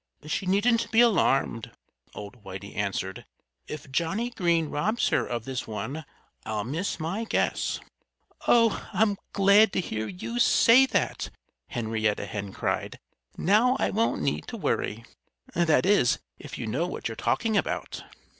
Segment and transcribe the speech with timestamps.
[0.25, 1.69] "She needn't be alarmed,"
[2.15, 3.23] old Whitey answered.
[3.67, 6.05] "If Johnnie Green robs her of this one,
[6.43, 7.79] I'll miss my guess."
[8.47, 8.89] "Oh!
[8.93, 11.29] I'm glad to hear you say that!"
[11.67, 12.97] Henrietta Hen cried.
[13.37, 15.05] "Now I won't need to worry
[15.53, 18.01] that is, if you know what you're talking about."